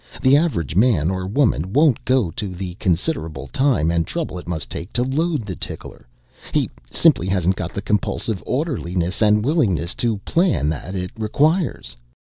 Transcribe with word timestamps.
The 0.23 0.35
average 0.35 0.75
man 0.75 1.11
or 1.11 1.27
woman 1.27 1.73
won't 1.73 2.03
go 2.05 2.31
to 2.31 2.47
the 2.55 2.73
considerable 2.81 3.45
time 3.49 3.91
and 3.91 4.01
trouble 4.07 4.39
it 4.39 4.47
must 4.47 4.71
take 4.71 4.91
to 4.93 5.03
load 5.03 5.47
a 5.47 5.55
tickler. 5.55 6.07
He 6.55 6.71
simply 6.89 7.27
hasn't 7.27 7.55
got 7.55 7.71
the 7.75 7.83
compulsive 7.83 8.41
orderliness 8.47 9.21
and 9.21 9.45
willingness 9.45 9.93
to 10.01 10.17
plan 10.25 10.69
that 10.69 10.95
it 10.95 11.11
requires." 11.19 11.95